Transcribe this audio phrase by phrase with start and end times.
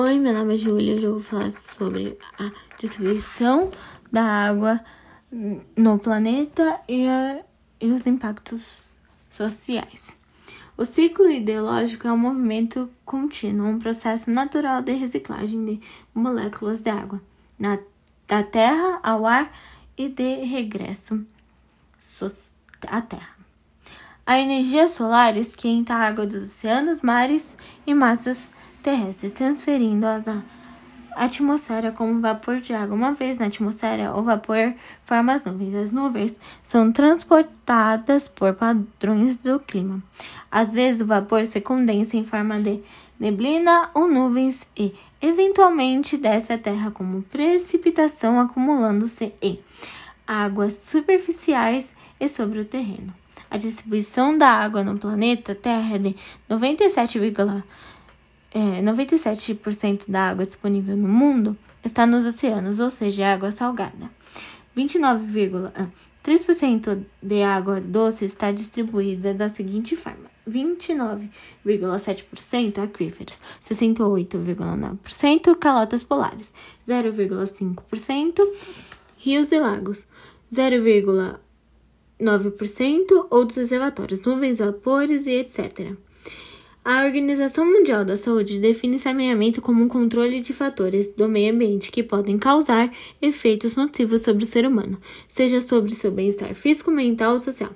[0.00, 0.94] Oi, meu nome é Júlia.
[0.94, 3.68] Hoje eu vou falar sobre a distribuição
[4.12, 4.80] da água
[5.76, 7.40] no planeta e, a,
[7.80, 8.94] e os impactos
[9.28, 10.14] sociais.
[10.76, 15.80] O ciclo ideológico é um movimento contínuo, um processo natural de reciclagem de
[16.14, 17.20] moléculas de água
[17.58, 17.76] na,
[18.28, 19.52] da terra ao ar
[19.96, 21.26] e de regresso
[22.86, 23.36] à terra.
[24.24, 28.52] A energia solar esquenta a água dos oceanos, mares e massas
[28.82, 30.42] terrestres, transferindo-as à
[31.18, 32.94] atmosfera como vapor de água.
[32.94, 34.72] Uma vez na atmosfera, o vapor
[35.04, 35.74] forma as nuvens.
[35.74, 40.02] As nuvens são transportadas por padrões do clima.
[40.50, 42.80] Às vezes, o vapor se condensa em forma de
[43.18, 49.58] neblina ou nuvens e, eventualmente, desce à Terra como precipitação, acumulando-se em
[50.26, 53.12] águas superficiais e sobre o terreno.
[53.50, 56.16] A distribuição da água no planeta Terra é de
[56.48, 57.18] 97,
[58.52, 64.10] é, 97% da água disponível no mundo está nos oceanos, ou seja, é água salgada.
[64.76, 76.52] 29,3% de água doce está distribuída da seguinte forma: 29,7% aquíferos, 68,9% calotas polares,
[76.86, 78.46] 0,5%
[79.18, 80.06] rios e lagos,
[80.52, 85.96] 0,9% outros reservatórios, nuvens, vapores e etc.
[86.90, 91.92] A Organização Mundial da Saúde define saneamento como um controle de fatores do meio ambiente
[91.92, 97.34] que podem causar efeitos nocivos sobre o ser humano, seja sobre seu bem-estar físico, mental
[97.34, 97.72] ou social.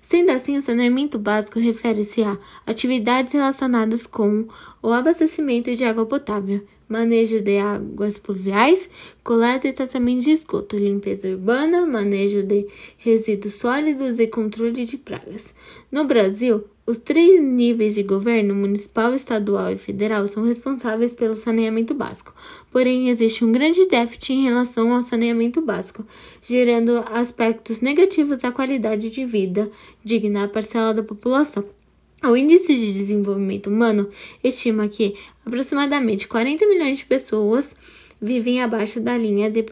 [0.00, 4.48] Sendo assim, o saneamento básico refere-se a atividades relacionadas com
[4.82, 8.88] o abastecimento de água potável, manejo de águas pluviais,
[9.22, 15.54] coleta e tratamento de esgoto, limpeza urbana, manejo de resíduos sólidos e controle de pragas.
[15.92, 21.94] No Brasil, os três níveis de governo, municipal, estadual e federal, são responsáveis pelo saneamento
[21.94, 22.34] básico.
[22.70, 26.06] Porém, existe um grande déficit em relação ao saneamento básico,
[26.42, 29.70] gerando aspectos negativos à qualidade de vida
[30.04, 31.64] digna à parcela da população.
[32.22, 34.10] O Índice de Desenvolvimento Humano
[34.42, 35.14] estima que
[35.44, 37.74] aproximadamente 40 milhões de pessoas
[38.20, 39.64] vivem abaixo da linha de,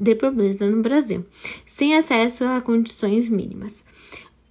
[0.00, 1.24] de pobreza no Brasil,
[1.66, 3.84] sem acesso a condições mínimas.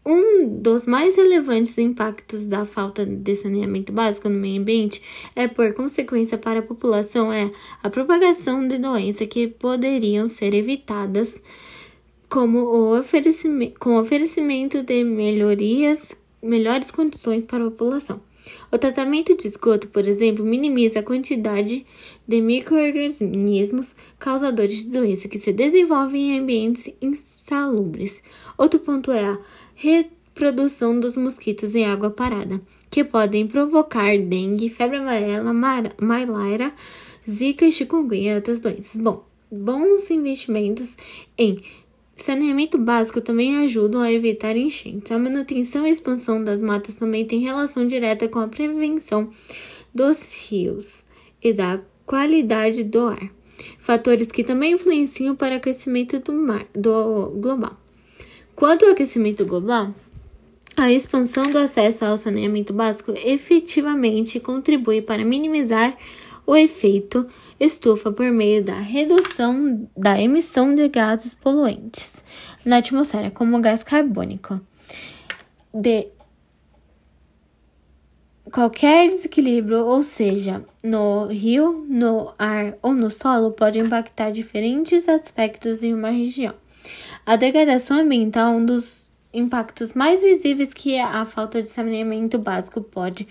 [0.04, 5.02] Um dos mais relevantes impactos da falta de saneamento básico no meio ambiente
[5.36, 7.52] é, por consequência para a população, é
[7.84, 11.42] a propagação de doenças que poderiam ser evitadas
[12.28, 18.22] como o oferecimento, com o oferecimento de melhorias, melhores condições para a população.
[18.72, 21.86] O tratamento de esgoto, por exemplo, minimiza a quantidade
[22.28, 28.22] de microorganismos causadores de doença que se desenvolvem em ambientes insalubres.
[28.58, 29.40] Outro ponto é a
[29.76, 36.74] reprodução dos mosquitos em água parada, que podem provocar dengue, febre amarela, malária,
[37.30, 38.96] zika, chikungunya e outras doenças.
[38.96, 40.98] Bom, bons investimentos
[41.38, 41.62] em
[42.24, 45.12] saneamento básico também ajudam a evitar enchentes.
[45.12, 49.30] A manutenção e expansão das matas também tem relação direta com a prevenção
[49.94, 51.06] dos rios
[51.42, 53.30] e da qualidade do ar.
[53.80, 57.78] Fatores que também influenciam para o aquecimento do mar do global.
[58.56, 59.94] Quanto ao aquecimento global,
[60.76, 65.98] a expansão do acesso ao saneamento básico efetivamente contribui para minimizar
[66.52, 67.26] o efeito
[67.58, 72.22] estufa por meio da redução da emissão de gases poluentes
[72.66, 74.60] na atmosfera, como o gás carbônico.
[75.74, 76.10] De
[78.52, 85.86] qualquer desequilíbrio, ou seja, no rio, no ar ou no solo, pode impactar diferentes aspectos
[85.86, 86.54] em uma região.
[87.26, 92.82] A degradação ambiental é um dos impactos mais visíveis que a falta de saneamento básico
[92.82, 93.26] pode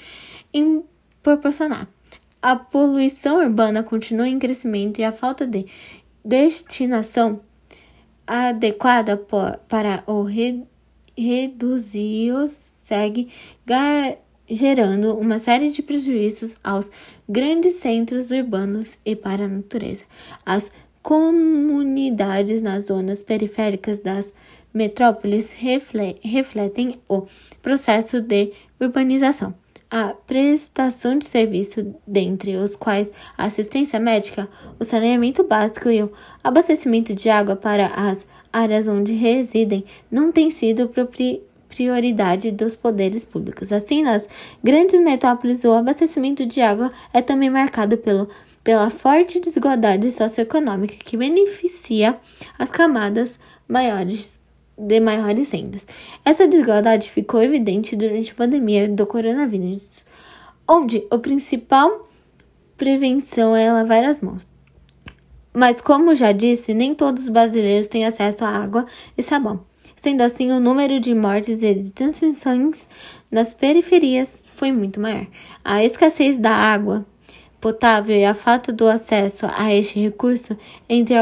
[1.22, 1.86] proporcionar.
[2.42, 5.66] A poluição urbana continua em crescimento e a falta de
[6.24, 7.40] destinação
[8.26, 9.14] adequada
[9.68, 10.64] para o re
[11.14, 13.28] reduzir segue
[14.48, 16.90] gerando uma série de prejuízos aos
[17.28, 20.04] grandes centros urbanos e para a natureza.
[20.47, 20.72] As
[21.03, 24.32] comunidades nas zonas periféricas das
[24.72, 27.26] metrópoles refletem o
[27.60, 29.54] processo de urbanização.
[29.91, 34.48] A prestação de serviço, dentre os quais a assistência médica,
[34.78, 36.13] o saneamento básico e o
[36.45, 40.89] abastecimento de água para as áreas onde residem, não tem sido
[41.69, 43.72] prioridade dos poderes públicos.
[43.72, 44.28] Assim, nas
[44.63, 48.28] grandes metrópoles, o abastecimento de água é também marcado pelo
[48.63, 52.19] pela forte desigualdade socioeconômica que beneficia
[52.59, 54.40] as camadas maiores
[54.86, 55.86] de maiores rendas.
[56.24, 60.04] Essa desigualdade ficou evidente durante a pandemia do coronavírus,
[60.68, 62.09] onde o principal
[62.77, 64.48] prevenção é lavar as mãos.
[65.53, 68.86] Mas, como já disse, nem todos os brasileiros têm acesso a água
[69.18, 69.65] e sabão.
[69.97, 72.88] Sendo assim, o número de mortes e de transmissões
[73.30, 75.27] nas periferias foi muito maior.
[75.62, 77.04] A escassez da água
[77.60, 80.56] potável e a falta do acesso a este recurso
[80.88, 81.15] entre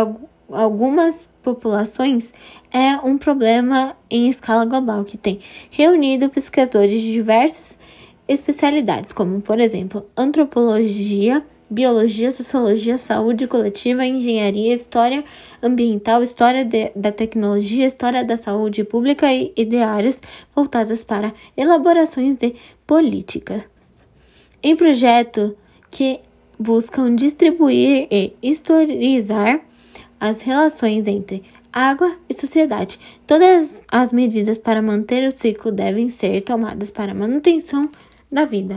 [0.49, 2.35] algumas populações
[2.71, 5.41] é um problema em escala global que tem
[5.71, 7.79] reunido pesquisadores de diversas
[8.27, 15.25] especialidades, como, por exemplo, antropologia, biologia, sociologia, saúde coletiva, engenharia, história
[15.63, 19.67] ambiental, história de, da tecnologia, história da saúde pública e, e
[20.55, 22.55] voltadas para elaborações de
[22.87, 23.63] políticas.
[24.63, 25.57] Em projeto
[25.91, 26.21] que
[26.59, 29.63] buscam distribuir e historizar
[30.21, 31.43] as relações entre
[31.73, 32.99] água e sociedade.
[33.27, 37.89] Todas as medidas para manter o ciclo devem ser tomadas para a manutenção
[38.31, 38.67] da vida.